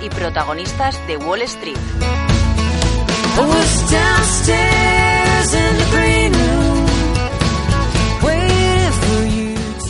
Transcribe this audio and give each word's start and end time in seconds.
y 0.00 0.10
protagonistas 0.10 0.94
de 1.06 1.16
Wall 1.16 1.42
Street. 1.42 1.78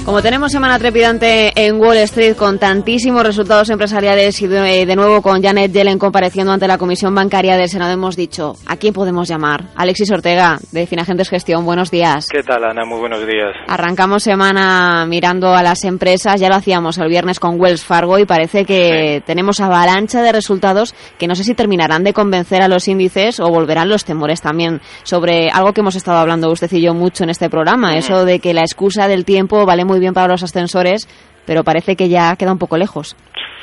Como 0.04 0.21
tenemos 0.21 0.53
semana 0.53 0.79
trepidante 0.79 1.52
en 1.57 1.80
Wall 1.80 1.96
Street 1.96 2.37
con 2.37 2.59
tantísimos 2.59 3.23
resultados 3.23 3.70
empresariales 3.70 4.41
y 4.43 4.46
de, 4.46 4.96
nuevo 4.96 5.23
con 5.23 5.43
Janet 5.43 5.73
Yellen 5.73 5.98
compareciendo 5.98 6.52
ante 6.52 6.69
la 6.69 6.77
Comisión 6.77 7.14
Bancaria 7.14 7.57
del 7.57 7.70
Senado, 7.70 7.93
hemos 7.93 8.14
dicho, 8.14 8.52
¿a 8.66 8.77
quién 8.77 8.93
podemos 8.93 9.27
llamar? 9.29 9.64
Alexis 9.75 10.11
Ortega, 10.12 10.59
de 10.73 10.87
Finagentes 10.87 11.30
Gestión, 11.30 11.64
buenos 11.64 11.91
días. 11.91 12.27
¿Qué 12.30 12.43
tal, 12.43 12.64
Ana? 12.64 12.84
Muy 12.84 12.98
buenos 12.98 13.27
días. 13.27 13.52
Arrancamos 13.66 14.23
semana 14.23 15.06
mirando 15.09 15.55
a 15.55 15.62
las 15.62 15.84
empresas, 15.84 16.39
ya 16.39 16.50
lo 16.50 16.57
hacíamos 16.57 16.98
el 16.98 17.09
viernes 17.09 17.41
con 17.41 17.59
Wells 17.59 17.82
Fargo 17.82 18.18
y 18.18 18.27
parece 18.27 18.66
que 18.66 19.23
tenemos 19.24 19.60
avalancha 19.60 20.21
de 20.21 20.32
resultados 20.32 20.95
que 21.18 21.27
no 21.27 21.34
sé 21.34 21.45
si 21.45 21.55
terminarán 21.55 22.05
de 22.05 22.12
convencer 22.12 22.60
a 22.60 22.68
los 22.68 22.88
índices 22.88 23.41
o 23.41 23.48
volverán 23.48 23.88
los 23.88 24.05
temores 24.05 24.43
también 24.43 24.82
sobre 25.02 25.48
algo 25.48 25.73
que 25.73 25.80
hemos 25.80 25.96
estado 25.96 26.18
hablando 26.18 26.51
usted 26.51 26.71
y 26.73 26.82
yo 26.82 26.93
mucho 26.93 27.24
en 27.24 27.30
este 27.30 27.48
programa, 27.48 27.96
eso 27.96 28.27
de 28.27 28.38
que 28.38 28.52
la 28.52 28.60
excusa 28.60 29.09
del 29.09 29.24
tiempo 29.24 29.65
vale 29.65 29.87
muy 29.87 29.94
muy 29.95 30.01
bien 30.01 30.12
para 30.12 30.27
los 30.27 30.43
ascensores, 30.43 31.07
pero 31.47 31.62
parece 31.62 31.95
que 31.95 32.09
ya 32.09 32.35
queda 32.35 32.51
un 32.51 32.59
poco 32.59 32.77
lejos. 32.77 33.16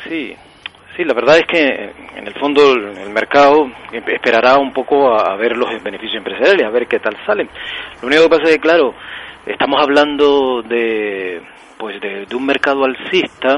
Sí, 0.08 0.34
sí, 0.96 1.04
la 1.04 1.14
verdad 1.14 1.40
es 1.40 1.46
que 1.46 1.92
en 2.16 2.26
el 2.26 2.34
fondo 2.40 2.72
el 2.72 3.10
mercado 3.10 3.70
esperará 3.92 4.58
un 4.58 4.72
poco 4.72 5.14
a, 5.14 5.36
ver 5.36 5.58
los 5.58 5.84
beneficios 5.84 6.16
empresariales, 6.16 6.66
a 6.66 6.70
ver 6.70 6.88
qué 6.88 7.00
tal 7.00 7.18
salen. 7.26 7.50
Lo 8.02 8.08
único 8.08 8.24
que 8.24 8.30
pasa 8.30 8.44
es 8.44 8.52
que, 8.52 8.60
claro, 8.62 8.94
estamos 9.46 9.82
hablando 9.82 10.62
de, 10.62 11.42
pues 11.78 12.00
de, 12.00 12.26
de 12.28 12.36
un 12.36 12.46
mercado 12.46 12.86
alcista 12.86 13.58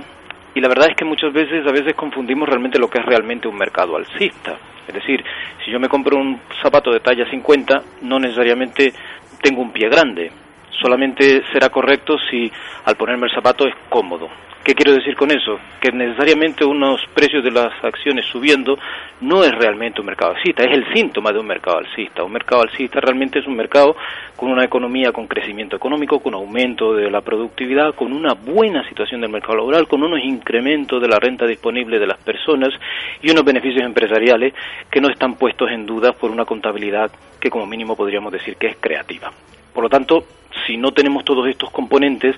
y 0.56 0.60
la 0.60 0.68
verdad 0.68 0.88
es 0.90 0.96
que 0.96 1.06
muchas 1.06 1.32
veces, 1.32 1.64
a 1.68 1.72
veces 1.72 1.94
confundimos 1.94 2.50
realmente 2.50 2.80
lo 2.80 2.90
que 2.90 2.98
es 2.98 3.06
realmente 3.06 3.48
un 3.48 3.56
mercado 3.56 3.98
alcista. 3.98 4.58
Es 4.88 4.96
decir, 4.96 5.24
si 5.64 5.72
yo 5.72 5.80
me 5.80 5.90
compro 5.90 6.18
un 6.18 6.42
zapato 6.64 6.92
de 6.92 7.02
talla 7.02 7.30
50, 7.30 7.84
no 8.02 8.18
necesariamente 8.18 8.94
tengo 9.44 9.62
un 9.62 9.72
pie 9.72 9.90
grande 9.90 10.32
solamente 10.82 11.44
será 11.52 11.70
correcto 11.70 12.18
si 12.30 12.52
al 12.86 12.96
ponerme 12.96 13.28
el 13.28 13.34
zapato 13.34 13.68
es 13.68 13.76
cómodo. 13.90 14.30
¿Qué 14.64 14.76
quiero 14.76 14.94
decir 14.94 15.18
con 15.18 15.30
eso? 15.30 15.60
Que 15.82 15.92
necesariamente 15.92 16.64
unos 16.64 17.02
precios 17.14 17.44
de 17.44 17.52
las 17.52 17.74
acciones 17.84 18.26
subiendo 18.32 18.80
no 19.20 19.44
es 19.44 19.52
realmente 19.52 20.00
un 20.00 20.06
mercado 20.06 20.36
alcista, 20.36 20.64
es 20.64 20.72
el 20.72 20.86
síntoma 20.94 21.34
de 21.34 21.40
un 21.40 21.48
mercado 21.48 21.80
alcista. 21.80 22.24
Un 22.24 22.32
mercado 22.32 22.62
alcista 22.62 23.02
realmente 23.02 23.40
es 23.40 23.46
un 23.46 23.58
mercado 23.58 23.94
con 24.38 24.50
una 24.50 24.64
economía 24.64 25.12
con 25.12 25.28
crecimiento 25.28 25.76
económico, 25.76 26.22
con 26.22 26.34
aumento 26.34 26.96
de 26.96 27.12
la 27.12 27.20
productividad, 27.20 27.94
con 27.94 28.14
una 28.14 28.36
buena 28.36 28.88
situación 28.88 29.20
del 29.20 29.32
mercado 29.32 29.58
laboral, 29.58 29.86
con 29.86 30.02
unos 30.02 30.22
incrementos 30.24 31.02
de 31.02 31.10
la 31.10 31.20
renta 31.20 31.46
disponible 31.46 32.00
de 32.00 32.08
las 32.08 32.24
personas 32.24 32.70
y 33.22 33.32
unos 33.32 33.44
beneficios 33.44 33.84
empresariales 33.84 34.54
que 34.90 35.02
no 35.02 35.10
están 35.10 35.36
puestos 35.36 35.72
en 35.72 35.86
duda 35.86 36.14
por 36.14 36.32
una 36.32 36.46
contabilidad 36.46 37.12
que 37.38 37.50
como 37.50 37.66
mínimo 37.66 37.98
podríamos 37.98 38.32
decir 38.32 38.56
que 38.56 38.68
es 38.68 38.78
creativa. 38.80 39.30
Por 39.74 39.84
lo 39.84 39.90
tanto, 39.90 40.26
si 40.66 40.78
no 40.78 40.92
tenemos 40.92 41.26
todos 41.26 41.48
estos 41.48 41.70
componentes, 41.72 42.36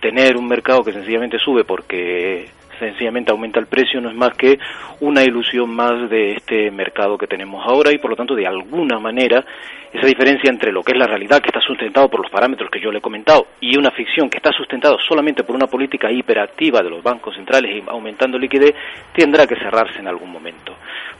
tener 0.00 0.36
un 0.36 0.46
mercado 0.46 0.84
que 0.84 0.92
sencillamente 0.92 1.38
sube 1.38 1.64
porque 1.64 2.48
sencillamente 2.78 3.30
aumenta 3.30 3.60
el 3.60 3.66
precio 3.66 4.00
no 4.00 4.10
es 4.10 4.14
más 4.14 4.36
que 4.36 4.58
una 5.00 5.22
ilusión 5.22 5.70
más 5.70 6.08
de 6.10 6.32
este 6.32 6.70
mercado 6.70 7.18
que 7.18 7.26
tenemos 7.26 7.66
ahora 7.66 7.92
y 7.92 7.98
por 7.98 8.10
lo 8.10 8.16
tanto 8.16 8.34
de 8.34 8.46
alguna 8.46 8.98
manera 8.98 9.44
esa 9.92 10.06
diferencia 10.06 10.50
entre 10.50 10.72
lo 10.72 10.82
que 10.82 10.92
es 10.92 10.98
la 10.98 11.06
realidad 11.06 11.40
que 11.40 11.48
está 11.48 11.60
sustentado 11.60 12.08
por 12.08 12.20
los 12.20 12.30
parámetros 12.30 12.70
que 12.70 12.80
yo 12.80 12.90
le 12.90 12.98
he 12.98 13.00
comentado 13.02 13.46
y 13.60 13.76
una 13.78 13.90
ficción 13.90 14.28
que 14.28 14.36
está 14.38 14.52
sustentado 14.52 14.98
solamente 14.98 15.42
por 15.42 15.56
una 15.56 15.66
política 15.66 16.10
hiperactiva 16.10 16.82
de 16.82 16.90
los 16.90 17.02
bancos 17.02 17.34
centrales 17.34 17.70
y 17.74 17.82
aumentando 17.88 18.38
liquidez 18.38 18.74
tendrá 19.14 19.46
que 19.46 19.56
cerrarse 19.56 19.98
en 20.00 20.08
algún 20.08 20.30
momento. 20.30 20.74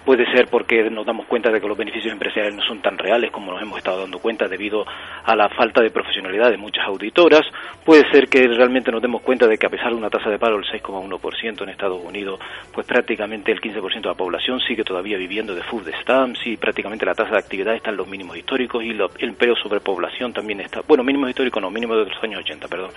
Puede 0.04 0.24
ser 0.32 0.46
porque 0.48 0.88
nos 0.90 1.06
damos 1.06 1.26
cuenta 1.26 1.50
de 1.50 1.60
que 1.60 1.66
los 1.66 1.76
beneficios 1.76 2.12
empresariales 2.12 2.54
no 2.54 2.62
son 2.62 2.80
tan 2.80 2.96
reales 2.98 3.30
como 3.30 3.52
nos 3.52 3.62
hemos 3.62 3.78
estado 3.78 4.02
dando 4.02 4.18
cuenta 4.18 4.46
debido 4.46 4.84
a 5.24 5.34
la 5.34 5.48
falta 5.48 5.82
de 5.82 5.90
profesionalidad 5.90 6.50
de 6.50 6.56
muchas 6.56 6.86
auditoras. 6.86 7.42
Puede 7.84 8.08
ser 8.12 8.28
que 8.28 8.46
realmente 8.46 8.92
nos 8.92 9.02
demos 9.02 9.22
cuenta 9.22 9.46
de 9.46 9.58
que 9.58 9.66
a 9.66 9.70
pesar 9.70 9.90
de 9.90 9.96
una 9.96 10.10
tasa 10.10 10.30
de 10.30 10.38
paro 10.38 10.56
del 10.56 10.64
6,1% 10.64 11.45
en 11.46 11.68
Estados 11.68 12.02
Unidos, 12.02 12.40
pues 12.72 12.86
prácticamente 12.86 13.52
el 13.52 13.60
15% 13.60 14.00
de 14.00 14.08
la 14.08 14.14
población 14.14 14.60
sigue 14.60 14.84
todavía 14.84 15.16
viviendo 15.16 15.54
de 15.54 15.62
food 15.62 15.88
stamps 16.02 16.46
y 16.46 16.56
prácticamente 16.56 17.06
la 17.06 17.14
tasa 17.14 17.32
de 17.32 17.38
actividad 17.38 17.74
está 17.74 17.90
en 17.90 17.96
los 17.96 18.08
mínimos 18.08 18.36
históricos 18.36 18.82
y 18.82 18.90
el 18.90 19.08
empleo 19.18 19.54
sobre 19.56 19.80
población 19.80 20.32
también 20.32 20.60
está, 20.60 20.80
bueno, 20.86 21.04
mínimos 21.04 21.30
históricos 21.30 21.62
no, 21.62 21.70
mínimos 21.70 21.98
de 21.98 22.12
los 22.12 22.22
años 22.22 22.40
80, 22.40 22.68
perdón. 22.68 22.90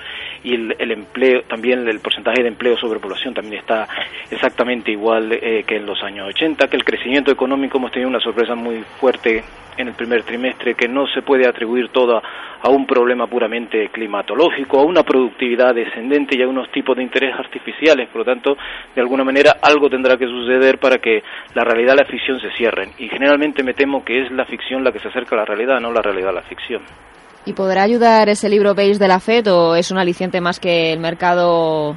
Y 0.44 0.56
el, 0.56 0.92
empleo, 0.92 1.44
también 1.44 1.88
el 1.88 2.00
porcentaje 2.00 2.42
de 2.42 2.48
empleo 2.50 2.78
sobre 2.78 3.00
población 3.00 3.34
también 3.34 3.60
está 3.60 3.88
exactamente 4.30 4.92
igual 4.92 5.32
eh, 5.32 5.64
que 5.66 5.78
en 5.78 5.86
los 5.86 6.02
años 6.04 6.28
80, 6.30 6.68
que 6.68 6.78
el 6.78 6.84
crecimiento 6.84 7.32
económico 7.32 7.78
hemos 7.78 7.92
tenido 7.92 8.10
una 8.10 8.20
sorpresa 8.20 8.56
muy 8.56 8.84
fuerte 9.00 9.44
en 9.78 9.88
el 9.88 9.94
primer 9.94 10.24
trimestre 10.24 10.76
que 10.76 10.88
no 10.88 11.08
se 11.08 11.22
puede 11.22 11.48
atribuir 11.48 11.90
toda 11.90 12.22
a 12.62 12.70
un 12.70 12.86
problema 12.86 13.28
puramente 13.28 13.88
climatológico, 13.90 14.80
a 14.80 14.84
una 14.84 15.04
productividad 15.04 15.74
descendente 15.74 16.38
y 16.38 16.42
a 16.42 16.48
unos 16.48 16.70
tipos 16.72 16.98
de 16.98 17.04
interés 17.04 17.34
artificiales. 17.34 18.10
Por 18.10 18.20
lo 18.20 18.26
tanto, 18.26 18.39
de 18.44 19.02
alguna 19.02 19.24
manera 19.24 19.58
algo 19.62 19.90
tendrá 19.90 20.18
que 20.18 20.26
suceder 20.26 20.80
para 20.80 20.98
que 20.98 21.22
la 21.54 21.64
realidad 21.64 21.96
y 21.96 21.98
la 21.98 22.06
ficción 22.06 22.40
se 22.40 22.50
cierren. 22.52 22.92
Y 22.98 23.08
generalmente 23.10 23.64
me 23.64 23.74
temo 23.74 24.04
que 24.04 24.24
es 24.24 24.32
la 24.32 24.46
ficción 24.46 24.84
la 24.84 24.92
que 24.92 25.00
se 25.00 25.08
acerca 25.08 25.36
a 25.36 25.40
la 25.40 25.46
realidad, 25.46 25.80
no 25.80 25.92
la 25.92 26.02
realidad 26.02 26.30
a 26.30 26.34
la 26.34 26.42
ficción. 26.44 26.82
¿Y 27.46 27.54
podrá 27.54 27.84
ayudar 27.84 28.30
ese 28.30 28.50
libro 28.50 28.76
beige 28.76 29.00
de 29.00 29.08
la 29.08 29.20
FED 29.20 29.52
o 29.52 29.76
es 29.76 29.92
un 29.92 29.98
aliciente 29.98 30.42
más 30.42 30.60
que 30.60 30.92
el 30.94 31.00
mercado 31.00 31.96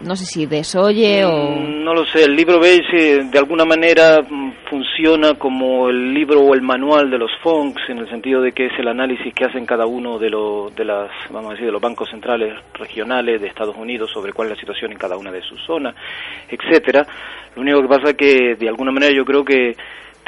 no 0.00 0.16
sé 0.16 0.24
si 0.24 0.46
desoye 0.46 1.24
o... 1.24 1.56
Mm, 1.56 1.84
no 1.84 1.94
lo 1.94 2.04
sé, 2.06 2.24
el 2.24 2.34
libro 2.34 2.58
beige 2.58 3.24
de 3.24 3.38
alguna 3.38 3.64
manera 3.64 4.18
mm, 4.22 4.52
funciona 4.68 5.34
como 5.34 5.88
el 5.88 6.14
libro 6.14 6.40
o 6.40 6.54
el 6.54 6.62
manual 6.62 7.10
de 7.10 7.18
los 7.18 7.30
FONCs 7.42 7.82
en 7.88 7.98
el 7.98 8.08
sentido 8.08 8.40
de 8.40 8.52
que 8.52 8.66
es 8.66 8.72
el 8.78 8.88
análisis 8.88 9.34
que 9.34 9.44
hacen 9.44 9.66
cada 9.66 9.86
uno 9.86 10.18
de, 10.18 10.30
los 10.30 10.74
de 10.74 10.84
las, 10.84 11.10
vamos 11.30 11.50
a 11.50 11.52
decir, 11.52 11.66
de 11.66 11.72
los 11.72 11.82
bancos 11.82 12.08
centrales 12.10 12.54
regionales 12.74 13.40
de 13.40 13.48
Estados 13.48 13.76
Unidos 13.76 14.10
sobre 14.12 14.32
cuál 14.32 14.48
es 14.48 14.54
la 14.54 14.60
situación 14.60 14.92
en 14.92 14.98
cada 14.98 15.16
una 15.16 15.30
de 15.30 15.42
sus 15.42 15.60
zonas, 15.64 15.94
etcétera. 16.48 17.06
Lo 17.54 17.62
único 17.62 17.82
que 17.82 17.88
pasa 17.88 18.10
es 18.10 18.16
que 18.16 18.54
de 18.54 18.68
alguna 18.68 18.92
manera 18.92 19.12
yo 19.14 19.24
creo 19.24 19.44
que 19.44 19.76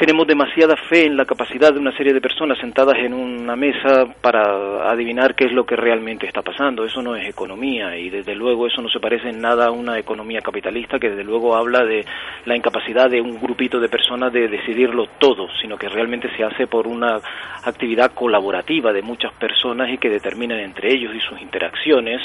tenemos 0.05 0.27
demasiada 0.27 0.75
fe 0.75 1.05
en 1.05 1.15
la 1.15 1.23
capacidad 1.23 1.71
de 1.71 1.79
una 1.79 1.95
serie 1.95 2.11
de 2.11 2.19
personas 2.19 2.57
sentadas 2.57 2.97
en 2.97 3.13
una 3.13 3.55
mesa 3.55 4.05
para 4.19 4.91
adivinar 4.91 5.33
qué 5.33 5.45
es 5.45 5.53
lo 5.53 5.65
que 5.65 5.77
realmente 5.77 6.27
está 6.27 6.41
pasando. 6.41 6.83
Eso 6.83 7.01
no 7.01 7.15
es 7.15 7.25
economía 7.25 7.95
y 7.95 8.09
desde 8.09 8.35
luego 8.35 8.67
eso 8.67 8.81
no 8.81 8.89
se 8.89 8.99
parece 8.99 9.29
en 9.29 9.39
nada 9.39 9.67
a 9.67 9.71
una 9.71 9.97
economía 9.97 10.41
capitalista 10.41 10.99
que 10.99 11.11
desde 11.11 11.23
luego 11.23 11.55
habla 11.55 11.85
de 11.85 12.03
la 12.43 12.57
incapacidad 12.57 13.09
de 13.09 13.21
un 13.21 13.39
grupito 13.39 13.79
de 13.79 13.87
personas 13.87 14.33
de 14.33 14.49
decidirlo 14.49 15.07
todo, 15.19 15.47
sino 15.61 15.77
que 15.77 15.87
realmente 15.87 16.29
se 16.35 16.43
hace 16.43 16.67
por 16.67 16.85
una 16.85 17.21
actividad 17.63 18.11
colaborativa 18.13 18.91
de 18.91 19.03
muchas 19.03 19.31
personas 19.35 19.89
y 19.89 19.99
que 19.99 20.09
determinan 20.09 20.59
entre 20.59 20.93
ellos 20.93 21.15
y 21.15 21.21
sus 21.21 21.41
interacciones 21.41 22.19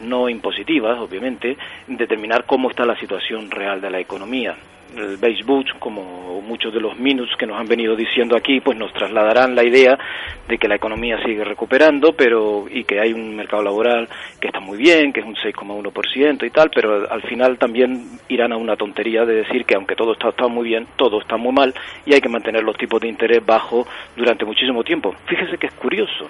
no 0.00 0.28
impositivas, 0.28 0.98
obviamente, 0.98 1.56
determinar 1.86 2.46
cómo 2.46 2.68
está 2.68 2.84
la 2.84 2.98
situación 2.98 3.48
real 3.48 3.80
de 3.80 3.90
la 3.90 4.00
economía 4.00 4.56
el 4.96 5.16
Base 5.16 5.42
como 5.78 6.40
muchos 6.42 6.72
de 6.72 6.80
los 6.80 6.98
minus 6.98 7.34
que 7.38 7.46
nos 7.46 7.58
han 7.58 7.66
venido 7.66 7.96
diciendo 7.96 8.36
aquí, 8.36 8.60
pues 8.60 8.76
nos 8.76 8.92
trasladarán 8.92 9.54
la 9.54 9.64
idea 9.64 9.98
de 10.48 10.58
que 10.58 10.68
la 10.68 10.76
economía 10.76 11.22
sigue 11.24 11.44
recuperando, 11.44 12.12
pero 12.12 12.66
y 12.70 12.84
que 12.84 13.00
hay 13.00 13.12
un 13.12 13.36
mercado 13.36 13.62
laboral 13.62 14.08
que 14.40 14.48
está 14.48 14.60
muy 14.60 14.78
bien, 14.78 15.12
que 15.12 15.20
es 15.20 15.26
un 15.26 15.36
6,1% 15.36 16.46
y 16.46 16.50
tal, 16.50 16.70
pero 16.74 17.10
al 17.10 17.22
final 17.22 17.58
también 17.58 18.04
irán 18.28 18.52
a 18.52 18.56
una 18.56 18.76
tontería 18.76 19.24
de 19.24 19.34
decir 19.34 19.64
que 19.64 19.74
aunque 19.74 19.96
todo 19.96 20.12
está, 20.12 20.30
está 20.30 20.48
muy 20.48 20.68
bien, 20.68 20.86
todo 20.96 21.20
está 21.20 21.36
muy 21.36 21.52
mal 21.52 21.74
y 22.04 22.14
hay 22.14 22.20
que 22.20 22.28
mantener 22.28 22.62
los 22.62 22.76
tipos 22.76 23.00
de 23.00 23.08
interés 23.08 23.44
bajos 23.44 23.86
durante 24.16 24.44
muchísimo 24.44 24.82
tiempo. 24.84 25.14
Fíjese 25.26 25.58
que 25.58 25.68
es 25.68 25.74
curioso 25.74 26.28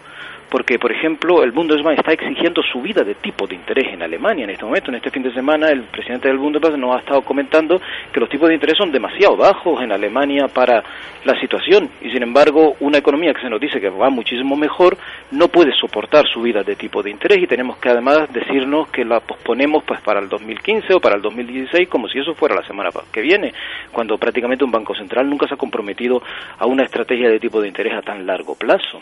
porque, 0.52 0.78
por 0.78 0.92
ejemplo, 0.92 1.42
el 1.42 1.50
Bundesbank 1.50 1.96
está 1.96 2.12
exigiendo 2.12 2.62
subida 2.62 3.02
de 3.02 3.14
tipo 3.14 3.46
de 3.46 3.54
interés 3.54 3.86
en 3.94 4.02
Alemania 4.02 4.44
en 4.44 4.50
este 4.50 4.66
momento. 4.66 4.90
En 4.90 4.96
este 4.96 5.10
fin 5.10 5.22
de 5.22 5.32
semana, 5.32 5.70
el 5.70 5.84
presidente 5.84 6.28
del 6.28 6.36
Bundesbank 6.36 6.76
nos 6.76 6.94
ha 6.94 6.98
estado 6.98 7.22
comentando 7.22 7.80
que 8.12 8.20
los 8.20 8.28
tipos 8.28 8.50
de 8.50 8.51
interés 8.54 8.76
son 8.76 8.92
demasiado 8.92 9.36
bajos 9.36 9.82
en 9.82 9.92
Alemania 9.92 10.46
para 10.48 10.82
la 11.24 11.38
situación 11.40 11.90
y, 12.00 12.10
sin 12.10 12.22
embargo, 12.22 12.76
una 12.80 12.98
economía 12.98 13.32
que 13.32 13.42
se 13.42 13.50
nos 13.50 13.60
dice 13.60 13.80
que 13.80 13.88
va 13.88 14.10
muchísimo 14.10 14.56
mejor 14.56 14.96
no 15.30 15.48
puede 15.48 15.72
soportar 15.72 16.26
subidas 16.26 16.64
de 16.66 16.76
tipo 16.76 17.02
de 17.02 17.10
interés 17.10 17.38
y 17.38 17.46
tenemos 17.46 17.78
que 17.78 17.88
además 17.88 18.32
decirnos 18.32 18.88
que 18.90 19.04
la 19.04 19.20
posponemos 19.20 19.82
pues 19.84 20.00
para 20.00 20.20
el 20.20 20.28
2015 20.28 20.94
o 20.94 21.00
para 21.00 21.16
el 21.16 21.22
2016 21.22 21.88
como 21.88 22.08
si 22.08 22.18
eso 22.18 22.34
fuera 22.34 22.54
la 22.54 22.66
semana 22.66 22.90
que 23.12 23.20
viene, 23.20 23.52
cuando 23.92 24.18
prácticamente 24.18 24.64
un 24.64 24.70
banco 24.70 24.94
central 24.94 25.28
nunca 25.28 25.46
se 25.46 25.54
ha 25.54 25.56
comprometido 25.56 26.22
a 26.58 26.66
una 26.66 26.84
estrategia 26.84 27.28
de 27.28 27.40
tipo 27.40 27.60
de 27.60 27.68
interés 27.68 27.94
a 27.94 28.02
tan 28.02 28.26
largo 28.26 28.54
plazo. 28.54 29.00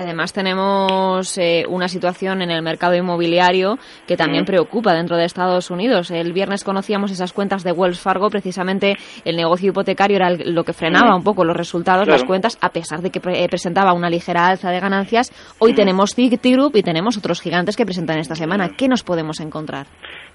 Además 0.00 0.32
tenemos 0.32 1.36
eh, 1.36 1.64
una 1.68 1.86
situación 1.86 2.40
en 2.40 2.50
el 2.50 2.62
mercado 2.62 2.94
inmobiliario 2.94 3.78
que 4.06 4.16
también 4.16 4.46
preocupa 4.46 4.94
dentro 4.94 5.18
de 5.18 5.26
Estados 5.26 5.70
Unidos. 5.70 6.10
El 6.10 6.32
viernes 6.32 6.64
conocíamos 6.64 7.10
esas 7.10 7.34
cuentas 7.34 7.64
de 7.64 7.72
Wells 7.72 8.00
Fargo, 8.00 8.30
precisamente 8.30 8.96
el 9.26 9.36
negocio 9.36 9.68
hipotecario 9.68 10.16
era 10.16 10.30
lo 10.30 10.64
que 10.64 10.72
frenaba 10.72 11.14
un 11.14 11.22
poco 11.22 11.44
los 11.44 11.54
resultados, 11.54 12.08
las 12.08 12.24
cuentas, 12.24 12.56
a 12.62 12.70
pesar 12.70 13.02
de 13.02 13.10
que 13.10 13.20
eh, 13.30 13.46
presentaba 13.50 13.92
una 13.92 14.08
ligera 14.08 14.46
alza 14.46 14.70
de 14.70 14.80
ganancias. 14.80 15.32
Hoy 15.58 15.74
tenemos 15.74 16.14
Citigroup 16.14 16.74
y 16.76 16.82
tenemos 16.82 17.18
otros 17.18 17.42
gigantes 17.42 17.76
que 17.76 17.84
presentan 17.84 18.18
esta 18.20 18.34
semana. 18.34 18.70
¿Qué 18.70 18.88
nos 18.88 19.02
podemos 19.02 19.38
encontrar? 19.40 19.86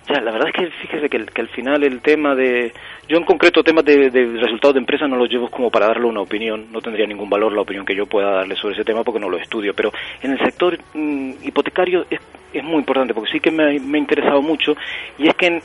Ya, 0.07 0.21
la 0.21 0.31
verdad 0.31 0.50
es 0.50 0.53
que 0.53 0.71
fíjese 0.81 1.09
que, 1.09 1.41
al 1.41 1.50
final 1.50 1.83
el 1.83 2.01
tema 2.01 2.35
de... 2.35 2.71
Yo 3.07 3.17
en 3.17 3.23
concreto 3.23 3.63
temas 3.63 3.83
de, 3.85 4.09
resultados 4.39 4.75
de 4.75 4.79
empresa 4.79 5.07
no 5.07 5.15
los 5.15 5.29
llevo 5.29 5.50
como 5.50 5.71
para 5.71 5.88
darle 5.88 6.06
una 6.06 6.21
opinión, 6.21 6.67
no 6.71 6.79
tendría 6.79 7.07
ningún 7.07 7.29
valor 7.29 7.53
la 7.53 7.62
opinión 7.62 7.85
que 7.85 7.95
yo 7.95 8.06
pueda 8.06 8.31
darle 8.31 8.56
sobre 8.56 8.75
ese 8.75 8.83
tema 8.83 9.03
porque 9.03 9.19
no 9.19 9.29
lo 9.29 9.38
estudio, 9.38 9.55
pero 9.75 9.92
en 10.22 10.31
el 10.31 10.40
sector 10.40 10.78
mm, 10.94 11.31
hipotecario 11.44 12.06
es, 12.10 12.19
es, 12.54 12.63
muy 12.63 12.80
importante 12.80 13.13
porque 13.13 13.31
sí 13.31 13.40
que 13.40 13.52
me, 13.52 13.63
ha 13.63 13.98
interesado 13.98 14.42
mucho 14.42 14.75
y 15.18 15.28
es 15.28 15.36
que 15.36 15.48
en 15.48 15.62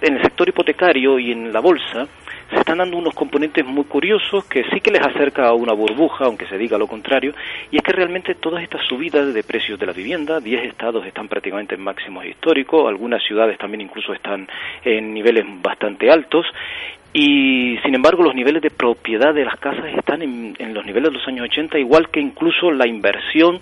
el 0.00 0.22
sector 0.22 0.48
hipotecario 0.48 1.18
y 1.18 1.32
en 1.32 1.52
la 1.52 1.60
bolsa 1.60 2.06
se 2.50 2.56
están 2.56 2.78
dando 2.78 2.96
unos 2.96 3.14
componentes 3.14 3.64
muy 3.64 3.84
curiosos 3.84 4.44
que 4.44 4.64
sí 4.72 4.80
que 4.80 4.90
les 4.90 5.02
acerca 5.02 5.48
a 5.48 5.54
una 5.54 5.72
burbuja, 5.72 6.26
aunque 6.26 6.46
se 6.46 6.58
diga 6.58 6.78
lo 6.78 6.86
contrario, 6.86 7.34
y 7.70 7.76
es 7.76 7.82
que 7.82 7.92
realmente 7.92 8.34
todas 8.34 8.62
estas 8.62 8.86
subidas 8.86 9.32
de 9.32 9.42
precios 9.42 9.78
de 9.78 9.86
la 9.86 9.92
vivienda, 9.92 10.40
10 10.40 10.64
estados 10.64 11.06
están 11.06 11.28
prácticamente 11.28 11.74
en 11.74 11.82
máximos 11.82 12.24
históricos, 12.26 12.86
algunas 12.88 13.22
ciudades 13.22 13.58
también 13.58 13.80
incluso 13.80 14.12
están 14.12 14.48
en 14.84 15.14
niveles 15.14 15.44
bastante 15.62 16.10
altos, 16.10 16.46
y 17.12 17.78
sin 17.84 17.94
embargo 17.94 18.24
los 18.24 18.34
niveles 18.34 18.60
de 18.60 18.70
propiedad 18.70 19.32
de 19.32 19.44
las 19.44 19.56
casas 19.60 19.86
están 19.96 20.22
en, 20.22 20.56
en 20.58 20.74
los 20.74 20.84
niveles 20.84 21.10
de 21.10 21.18
los 21.18 21.28
años 21.28 21.44
80, 21.44 21.78
igual 21.78 22.08
que 22.10 22.20
incluso 22.20 22.72
la 22.72 22.88
inversión 22.88 23.60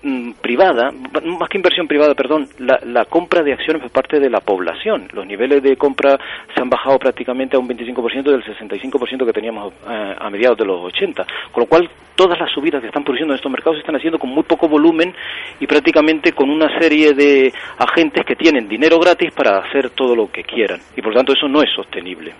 Mm, 0.00 0.34
privada, 0.40 0.92
más 0.92 1.48
que 1.48 1.58
inversión 1.58 1.88
privada, 1.88 2.14
perdón, 2.14 2.48
la, 2.58 3.04
compra 3.06 3.42
de 3.42 3.52
acciones 3.52 3.82
por 3.82 3.90
parte 3.90 4.20
de 4.20 4.30
la 4.30 4.40
población. 4.40 5.08
Los 5.12 5.26
niveles 5.26 5.60
de 5.60 5.76
compra 5.76 6.16
se 6.54 6.60
han 6.60 6.70
bajado 6.70 7.00
prácticamente 7.00 7.56
a 7.56 7.58
un 7.58 7.68
25% 7.68 8.22
del 8.22 8.44
65% 8.44 9.26
que 9.26 9.32
teníamos 9.32 9.72
eh, 9.88 10.14
a 10.16 10.30
mediados 10.30 10.56
de 10.56 10.66
los 10.66 10.84
80. 10.84 11.26
Con 11.50 11.62
lo 11.62 11.66
cual, 11.66 11.90
todas 12.14 12.38
las 12.38 12.48
subidas 12.52 12.80
que 12.80 12.86
están 12.86 13.02
produciendo 13.02 13.34
en 13.34 13.38
estos 13.38 13.50
mercados 13.50 13.76
se 13.76 13.80
están 13.80 13.96
haciendo 13.96 14.20
con 14.20 14.30
muy 14.30 14.44
poco 14.44 14.68
volumen 14.68 15.12
y 15.58 15.66
prácticamente 15.66 16.32
con 16.32 16.48
una 16.48 16.78
serie 16.78 17.12
de 17.14 17.52
agentes 17.78 18.24
que 18.24 18.36
tienen 18.36 18.68
dinero 18.68 19.00
gratis 19.00 19.32
para 19.32 19.58
hacer 19.58 19.90
todo 19.90 20.14
lo 20.14 20.30
que 20.30 20.44
quieran. 20.44 20.80
Y 20.96 21.02
por 21.02 21.12
tanto, 21.12 21.32
eso 21.32 21.48
no 21.48 21.60
es 21.60 21.70
sostenible. 21.74 22.34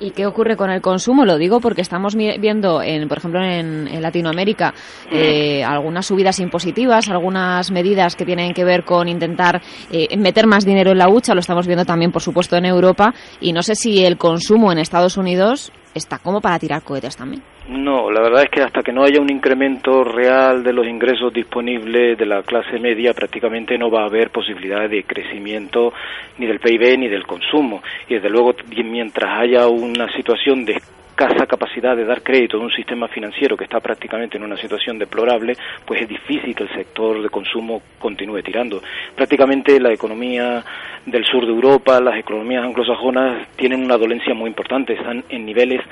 ¿Y 0.00 0.10
qué 0.10 0.26
ocurre 0.26 0.56
con 0.56 0.70
el 0.70 0.80
consumo? 0.80 1.24
Lo 1.24 1.38
digo 1.38 1.60
porque 1.60 1.80
estamos 1.80 2.16
viendo, 2.16 2.82
en, 2.82 3.08
por 3.08 3.18
ejemplo, 3.18 3.40
en, 3.42 4.02
Latinoamérica, 4.02 4.74
eh, 5.10 5.62
algunas 5.62 6.06
subidas 6.06 6.40
impositivas, 6.40 7.08
algunas 7.08 7.70
medidas 7.70 8.16
que 8.16 8.26
tienen 8.26 8.52
que 8.52 8.64
ver 8.64 8.84
con 8.84 9.08
intentar 9.08 9.62
eh, 9.90 10.16
meter 10.16 10.46
más 10.46 10.64
dinero 10.64 10.90
en 10.90 10.98
la 10.98 11.08
hucha. 11.08 11.32
Lo 11.34 11.40
estamos 11.40 11.66
viendo 11.66 11.84
también, 11.84 12.10
por 12.10 12.22
supuesto, 12.22 12.56
en 12.56 12.66
Europa. 12.66 13.14
Y 13.40 13.52
no 13.52 13.62
sé 13.62 13.76
si 13.76 14.04
el 14.04 14.18
consumo 14.18 14.72
en 14.72 14.78
Estados 14.78 15.16
Unidos 15.16 15.72
está 15.94 16.18
como 16.18 16.40
para 16.40 16.58
tirar 16.58 16.82
cohetes 16.82 17.16
también. 17.16 17.42
No, 17.68 18.10
la 18.10 18.20
verdad 18.20 18.42
es 18.42 18.50
que 18.50 18.62
hasta 18.62 18.82
que 18.82 18.92
no 18.92 19.04
haya 19.04 19.20
un 19.20 19.30
incremento 19.30 20.04
real 20.04 20.62
de 20.62 20.72
los 20.72 20.86
ingresos 20.86 21.32
disponibles 21.32 22.18
de 22.18 22.26
la 22.26 22.42
clase 22.42 22.78
media, 22.78 23.14
prácticamente 23.14 23.78
no 23.78 23.90
va 23.90 24.02
a 24.02 24.06
haber 24.06 24.30
posibilidad 24.30 24.88
de 24.88 25.04
crecimiento 25.04 25.92
ni 26.38 26.46
del 26.46 26.60
PIB 26.60 26.98
ni 26.98 27.08
del 27.08 27.26
consumo. 27.26 27.82
Y 28.08 28.14
desde 28.14 28.28
luego, 28.28 28.54
mientras 28.84 29.40
haya 29.40 29.66
una 29.68 30.12
situación 30.12 30.64
de 30.64 30.80
escasa 31.14 31.46
capacidad 31.46 31.96
de 31.96 32.04
dar 32.04 32.22
crédito 32.22 32.58
de 32.58 32.64
un 32.64 32.72
sistema 32.72 33.06
financiero 33.06 33.56
que 33.56 33.64
está 33.64 33.78
prácticamente 33.78 34.36
en 34.36 34.42
una 34.42 34.56
situación 34.56 34.98
deplorable, 34.98 35.56
pues 35.86 36.02
es 36.02 36.08
difícil 36.08 36.56
que 36.56 36.64
el 36.64 36.74
sector 36.74 37.22
de 37.22 37.30
consumo 37.30 37.82
continúe 38.00 38.42
tirando. 38.42 38.82
Prácticamente 39.14 39.78
la 39.78 39.92
economía 39.92 40.64
del 41.06 41.24
sur 41.24 41.46
de 41.46 41.52
Europa, 41.52 42.00
las 42.00 42.18
economías 42.18 42.64
anglosajonas 42.64 43.46
tienen 43.54 43.84
una 43.84 43.96
dolencia 43.96 44.34
muy 44.34 44.48
importante, 44.48 44.94
están 44.94 45.22
en 45.28 45.46
niveles 45.46 45.82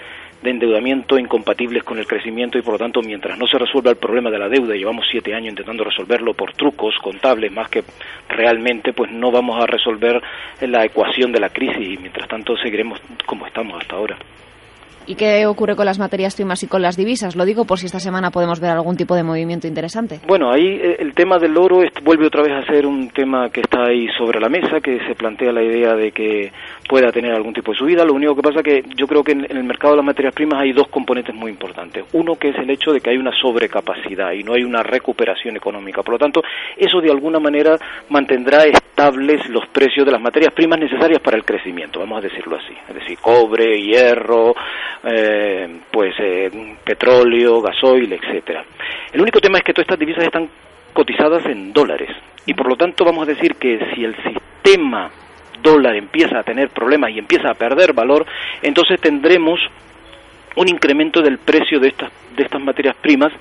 de 0.42 0.50
endeudamiento 0.50 1.16
incompatibles 1.16 1.84
con 1.84 1.98
el 1.98 2.06
crecimiento 2.08 2.58
y 2.58 2.62
por 2.62 2.72
lo 2.72 2.78
tanto 2.80 3.00
mientras 3.00 3.38
no 3.38 3.46
se 3.46 3.58
resuelva 3.58 3.92
el 3.92 3.98
problema 3.98 4.28
de 4.28 4.40
la 4.40 4.48
deuda, 4.48 4.74
llevamos 4.74 5.06
siete 5.08 5.36
años 5.36 5.50
intentando 5.50 5.84
resolverlo 5.84 6.34
por 6.34 6.52
trucos 6.54 6.96
contables 7.00 7.52
más 7.52 7.68
que 7.68 7.84
realmente, 8.28 8.92
pues 8.92 9.12
no 9.12 9.30
vamos 9.30 9.62
a 9.62 9.68
resolver 9.68 10.20
la 10.62 10.84
ecuación 10.84 11.30
de 11.30 11.38
la 11.38 11.50
crisis 11.50 11.90
y 11.90 11.96
mientras 11.96 12.26
tanto 12.26 12.56
seguiremos 12.56 13.00
como 13.24 13.46
estamos 13.46 13.80
hasta 13.80 13.94
ahora. 13.94 14.16
¿Y 15.06 15.14
qué 15.14 15.46
ocurre 15.46 15.76
con 15.76 15.86
las 15.86 15.98
materias 15.98 16.34
primas 16.34 16.62
y 16.62 16.68
con 16.68 16.82
las 16.82 16.96
divisas? 16.96 17.36
Lo 17.36 17.44
digo 17.44 17.64
por 17.64 17.78
si 17.78 17.86
esta 17.86 18.00
semana 18.00 18.30
podemos 18.30 18.60
ver 18.60 18.70
algún 18.70 18.96
tipo 18.96 19.14
de 19.14 19.22
movimiento 19.22 19.66
interesante. 19.66 20.20
Bueno, 20.26 20.50
ahí 20.50 20.66
eh, 20.66 20.96
el 21.00 21.14
tema 21.14 21.38
del 21.38 21.56
oro 21.56 21.80
vuelve 22.04 22.26
otra 22.26 22.42
vez 22.42 22.52
a 22.52 22.66
ser 22.66 22.86
un 22.86 23.08
tema 23.10 23.50
que 23.50 23.60
está 23.60 23.84
ahí 23.84 24.06
sobre 24.16 24.40
la 24.40 24.48
mesa, 24.48 24.80
que 24.80 24.98
se 25.06 25.14
plantea 25.14 25.52
la 25.52 25.62
idea 25.62 25.94
de 25.94 26.12
que 26.12 26.52
pueda 26.88 27.10
tener 27.10 27.32
algún 27.32 27.52
tipo 27.52 27.72
de 27.72 27.78
subida. 27.78 28.04
Lo 28.04 28.14
único 28.14 28.36
que 28.36 28.42
pasa 28.42 28.62
que 28.62 28.84
yo 28.96 29.06
creo 29.06 29.24
que 29.24 29.32
en, 29.32 29.46
el 29.48 29.64
mercado 29.64 29.94
de 29.94 29.98
las 29.98 30.06
materias 30.06 30.34
primas 30.34 30.60
hay 30.60 30.72
dos 30.72 30.88
componentes 30.88 31.34
muy 31.34 31.50
importantes. 31.50 32.04
Uno 32.12 32.36
que 32.36 32.50
es 32.50 32.56
el 32.56 32.70
hecho 32.70 32.92
de 32.92 33.00
que 33.00 33.10
hay 33.10 33.16
una 33.16 33.32
sobrecapacidad 33.32 34.32
y 34.32 34.42
no 34.42 34.54
hay 34.54 34.62
una 34.62 34.82
recuperación 34.82 35.56
económica. 35.56 36.02
Por 36.02 36.14
lo 36.14 36.18
tanto, 36.18 36.42
eso 36.76 37.00
de 37.00 37.10
alguna 37.10 37.38
manera 37.38 37.76
mantendrá 38.08 38.64
estables 38.64 39.48
los 39.48 39.66
precios 39.68 40.04
de 40.06 40.12
las 40.12 40.20
materias 40.20 40.52
primas 40.52 40.78
necesarias 40.78 41.20
para 41.20 41.36
el 41.36 41.44
crecimiento, 41.44 42.00
vamos 42.00 42.18
a 42.18 42.28
decirlo 42.28 42.56
así. 42.56 42.74
Es 42.88 42.94
decir, 42.94 43.18
cobre, 43.18 43.80
hierro, 43.80 44.54
eh, 45.04 45.80
pues 45.90 46.14
eh, 46.18 46.76
petróleo, 46.84 47.60
gasoil, 47.60 48.12
etcétera. 48.12 48.64
El 49.12 49.20
único 49.20 49.40
tema 49.40 49.58
es 49.58 49.64
que 49.64 49.72
todas 49.72 49.84
estas 49.84 49.98
divisas 49.98 50.24
están 50.24 50.48
cotizadas 50.92 51.44
en 51.46 51.72
dólares 51.72 52.10
y 52.46 52.54
por 52.54 52.68
lo 52.68 52.76
tanto 52.76 53.04
vamos 53.04 53.26
a 53.26 53.32
decir 53.32 53.54
que 53.56 53.78
si 53.94 54.04
el 54.04 54.14
sistema 54.16 55.10
dólar 55.62 55.96
empieza 55.96 56.38
a 56.38 56.42
tener 56.42 56.70
problemas 56.70 57.10
y 57.12 57.18
empieza 57.18 57.50
a 57.50 57.54
perder 57.54 57.92
valor, 57.92 58.26
entonces 58.62 59.00
tendremos 59.00 59.60
un 60.56 60.68
incremento 60.68 61.22
del 61.22 61.38
precio 61.38 61.80
de 61.80 61.88
estas 61.88 62.10
de 62.36 62.42
estas 62.44 62.60
materias 62.60 62.96
primas 62.96 63.32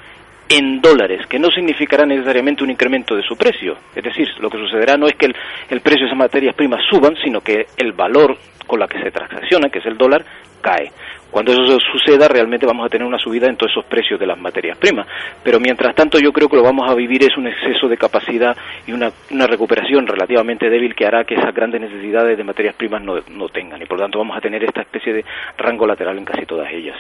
en 0.50 0.82
dólares, 0.82 1.26
que 1.28 1.40
no 1.40 1.50
significará 1.50 2.06
necesariamente 2.06 2.62
un 2.62 2.72
incremento 2.72 3.16
de 3.16 3.24
su 3.24 3.38
precio. 3.38 3.78
Es 3.96 4.04
decir, 4.04 4.28
lo 4.40 4.50
que 4.50 4.58
sucederá 4.58 4.98
no 4.98 5.08
es 5.08 5.16
que 5.16 5.28
el, 5.28 5.36
el 5.70 5.80
precio 5.80 6.02
de 6.02 6.08
esas 6.08 6.18
materias 6.18 6.56
primas 6.56 6.82
suban, 6.90 7.16
sino 7.24 7.40
que 7.40 7.68
el 7.78 7.94
valor 7.94 8.38
con 8.68 8.80
la 8.80 8.88
que 8.88 9.02
se 9.02 9.12
transacciona, 9.12 9.70
que 9.70 9.80
es 9.80 9.86
el 9.86 9.98
dólar, 9.98 10.26
cae. 10.60 10.92
Cuando 11.32 11.54
eso 11.54 11.80
suceda, 11.92 12.28
realmente 12.28 12.66
vamos 12.66 12.86
a 12.86 12.90
tener 12.90 13.08
una 13.08 13.18
subida 13.18 13.48
en 13.48 13.56
todos 13.56 13.72
esos 13.72 13.86
precios 13.86 14.20
de 14.20 14.28
las 14.28 14.38
materias 14.38 14.78
primas. 14.78 15.08
Pero 15.42 15.60
mientras 15.60 15.96
tanto, 15.96 16.20
yo 16.20 16.34
creo 16.34 16.50
que 16.50 16.58
lo 16.58 16.64
vamos 16.64 16.90
a 16.90 16.94
vivir 16.94 17.24
es 17.24 17.38
un 17.38 17.48
exceso 17.48 17.88
de 17.88 17.98
capacidad 17.98 18.56
y 18.86 18.92
una, 18.92 19.12
una 19.32 19.48
recuperación 19.48 20.06
relativamente 20.06 20.70
débil 20.70 20.94
que 20.94 21.06
hará 21.06 21.24
que 21.24 21.36
esas 21.36 21.56
grandes 21.56 21.82
necesidades 21.82 22.38
de 22.38 22.44
materias 22.44 22.76
primas 22.76 23.02
no, 23.02 23.16
no 23.30 23.48
tengan. 23.48 23.82
Y 23.82 23.86
por 23.86 23.98
lo 23.98 24.04
tanto, 24.04 24.20
vamos 24.20 24.38
a 24.38 24.42
tener 24.42 24.64
esta 24.64 24.82
especie 24.82 25.14
de 25.14 25.26
rango 25.58 25.88
lateral 25.88 26.18
en 26.18 26.26
casi 26.26 26.46
todas 26.46 26.70
ellas. 26.72 26.98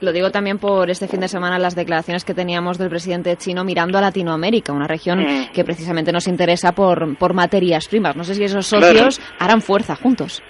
Lo 0.00 0.12
digo 0.12 0.32
también 0.32 0.58
por 0.58 0.90
este 0.90 1.06
fin 1.06 1.20
de 1.20 1.28
semana 1.28 1.60
las 1.60 1.76
declaraciones 1.76 2.24
que 2.24 2.34
teníamos 2.34 2.76
del 2.76 2.88
presidente 2.88 3.36
chino 3.36 3.62
mirando 3.62 3.98
a 3.98 4.00
Latinoamérica, 4.00 4.72
una 4.72 4.88
región 4.88 5.20
mm. 5.20 5.52
que 5.52 5.62
precisamente 5.62 6.10
nos 6.10 6.26
interesa 6.26 6.72
por, 6.72 7.16
por 7.16 7.34
materias 7.34 7.86
primas. 7.86 8.16
No 8.16 8.24
sé 8.24 8.34
si 8.34 8.42
esos 8.42 8.66
socios 8.66 9.20
harán 9.38 9.60
fuerza 9.60 9.94
juntos. 9.94 10.42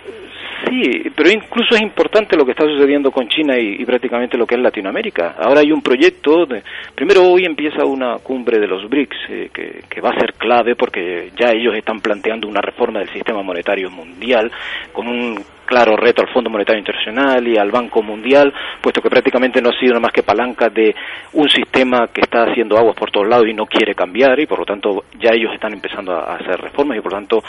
Sí, 0.72 1.02
pero 1.14 1.30
incluso 1.30 1.74
es 1.74 1.82
importante 1.82 2.34
lo 2.34 2.46
que 2.46 2.52
está 2.52 2.64
sucediendo 2.64 3.10
con 3.10 3.28
China 3.28 3.58
y, 3.58 3.84
prácticamente 3.84 4.38
lo 4.38 4.46
que 4.46 4.54
es 4.54 4.60
Latinoamérica. 4.62 5.34
Ahora 5.38 5.60
hay 5.60 5.70
un 5.70 5.82
proyecto, 5.82 6.46
de, 6.46 6.62
primero 6.94 7.24
hoy 7.24 7.44
empieza 7.44 7.84
una 7.84 8.16
cumbre 8.20 8.58
de 8.58 8.66
los 8.66 8.88
BRICS 8.88 9.16
eh, 9.28 9.50
que, 9.52 9.84
que, 9.86 10.00
va 10.00 10.10
a 10.10 10.18
ser 10.18 10.32
clave 10.32 10.74
porque 10.74 11.30
ya 11.38 11.50
ellos 11.50 11.74
están 11.76 12.00
planteando 12.00 12.48
una 12.48 12.62
reforma 12.62 13.00
del 13.00 13.10
sistema 13.10 13.42
monetario 13.42 13.90
mundial 13.90 14.50
con 14.94 15.08
un 15.08 15.44
claro 15.72 15.96
reto 15.96 16.22
al 16.22 16.32
Fondo 16.32 16.50
Monetario 16.50 16.80
Internacional 16.80 17.46
y 17.46 17.56
al 17.56 17.70
Banco 17.70 18.02
Mundial, 18.02 18.52
puesto 18.80 19.00
que 19.00 19.08
prácticamente 19.08 19.60
no 19.60 19.70
ha 19.70 19.78
sido 19.78 19.92
nada 19.92 20.00
más 20.00 20.12
que 20.12 20.22
palanca 20.22 20.68
de 20.68 20.94
un 21.32 21.48
sistema 21.48 22.08
que 22.08 22.20
está 22.20 22.44
haciendo 22.44 22.76
aguas 22.76 22.96
por 22.96 23.10
todos 23.10 23.28
lados 23.28 23.46
y 23.48 23.54
no 23.54 23.66
quiere 23.66 23.94
cambiar 23.94 24.38
y 24.40 24.46
por 24.46 24.58
lo 24.58 24.64
tanto 24.64 25.04
ya 25.18 25.30
ellos 25.32 25.52
están 25.54 25.72
empezando 25.72 26.12
a 26.12 26.36
hacer 26.36 26.60
reformas 26.60 26.98
y 26.98 27.00
por 27.00 27.12
lo 27.12 27.18
tanto 27.18 27.42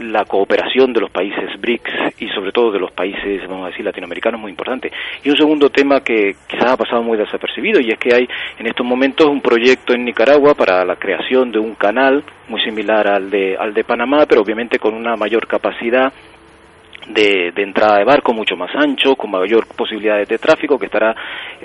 la 0.00 0.24
cooperación 0.24 0.92
de 0.92 1.00
los 1.00 1.10
países 1.10 1.60
BRICS 1.60 2.20
y 2.20 2.28
sobre 2.28 2.52
todo 2.52 2.72
de 2.72 2.78
los 2.78 2.92
países, 2.92 3.46
vamos 3.48 3.66
a 3.66 3.70
decir, 3.70 3.84
latinoamericanos 3.84 4.38
es 4.38 4.42
muy 4.42 4.50
importante. 4.50 4.90
Y 5.22 5.30
un 5.30 5.36
segundo 5.36 5.70
tema 5.70 6.00
que 6.00 6.34
quizás 6.48 6.72
ha 6.72 6.76
pasado 6.76 7.02
muy 7.02 7.18
desapercibido 7.18 7.80
y 7.80 7.90
es 7.90 7.98
que 7.98 8.14
hay 8.14 8.28
en 8.58 8.66
estos 8.66 8.86
momentos 8.86 9.26
un 9.26 9.40
proyecto 9.40 9.94
en 9.94 10.04
Nicaragua 10.04 10.54
para 10.54 10.84
la 10.84 10.96
creación 10.96 11.52
de 11.52 11.58
un 11.58 11.74
canal 11.74 12.24
muy 12.48 12.60
similar 12.62 13.06
al 13.06 13.30
de, 13.30 13.56
al 13.56 13.74
de 13.74 13.84
Panamá, 13.84 14.26
pero 14.26 14.42
obviamente 14.42 14.78
con 14.78 14.94
una 14.94 15.16
mayor 15.16 15.46
capacidad 15.46 16.12
de, 17.08 17.52
entrada 17.56 17.98
de 17.98 18.04
barco 18.04 18.32
mucho 18.32 18.56
más 18.56 18.70
ancho, 18.74 19.16
con 19.16 19.30
mayor 19.30 19.66
posibilidades 19.66 20.28
de 20.28 20.38
tráfico, 20.38 20.78
que 20.78 20.86
estará 20.86 21.14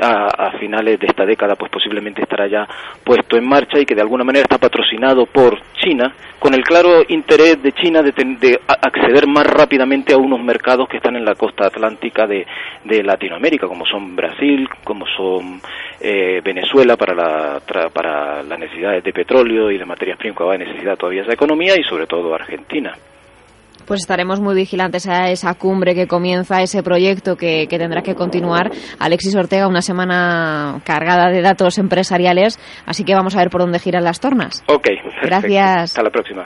a, 0.01 0.51
finales 0.59 0.99
de 0.99 1.07
esta 1.07 1.25
década, 1.25 1.55
pues 1.55 1.71
posiblemente 1.71 2.21
estará 2.21 2.47
ya 2.47 2.67
puesto 3.03 3.37
en 3.37 3.47
marcha 3.47 3.79
y 3.79 3.85
que 3.85 3.95
de 3.95 4.01
alguna 4.01 4.23
manera 4.23 4.43
está 4.43 4.57
patrocinado 4.57 5.25
por 5.25 5.59
China, 5.73 6.13
con 6.39 6.53
el 6.53 6.63
claro 6.63 7.03
interés 7.07 7.61
de 7.61 7.71
China 7.73 8.01
de, 8.01 8.11
de 8.11 8.59
acceder 8.67 9.27
más 9.27 9.45
rápidamente 9.45 10.13
a 10.13 10.17
unos 10.17 10.41
mercados 10.41 10.87
que 10.87 10.97
están 10.97 11.15
en 11.15 11.25
la 11.25 11.35
costa 11.35 11.67
atlántica 11.67 12.27
de, 12.27 12.45
de 12.83 13.03
Latinoamérica, 13.03 13.67
como 13.67 13.85
son 13.85 14.15
Brasil, 14.15 14.67
como 14.83 15.05
son 15.07 15.61
eh, 15.99 16.41
Venezuela 16.43 16.97
para, 16.97 17.13
la, 17.13 17.61
para 17.93 18.43
las 18.43 18.59
necesidades 18.59 19.03
de 19.03 19.13
petróleo 19.13 19.71
y 19.71 19.77
de 19.77 19.85
materias 19.85 20.17
primas 20.17 20.37
que 20.37 20.43
va 20.43 20.53
a 20.55 20.57
necesitar 20.57 20.97
todavía 20.97 21.23
esa 21.23 21.33
economía 21.33 21.77
y 21.77 21.83
sobre 21.83 22.07
todo 22.07 22.33
Argentina 22.33 22.95
pues 23.86 24.01
estaremos 24.01 24.39
muy 24.39 24.56
vigilantes 24.56 25.08
a 25.08 25.30
esa 25.30 25.54
cumbre 25.54 25.96
que 25.96 26.08
comienza, 26.08 26.62
ese 26.62 26.84
proyecto 26.84 27.36
que, 27.36 27.68
tendrá 27.70 28.01
que 28.01 28.15
continuar. 28.15 28.72
Alexis 29.00 29.36
Ortega, 29.36 29.68
una 29.68 29.82
semana 29.82 30.82
cargada 30.84 31.30
de 31.30 31.42
datos 31.42 31.77
empresariales, 31.77 32.60
así 32.86 33.04
que 33.04 33.13
vamos 33.13 33.36
a 33.36 33.39
ver 33.39 33.50
por 33.50 33.62
dónde 33.62 33.80
giran 33.80 34.04
las 34.04 34.20
tornas. 34.20 34.63
Ok, 34.68 34.88
gracias. 35.22 35.92
Hasta 35.92 36.04
la 36.04 36.10
próxima. 36.10 36.46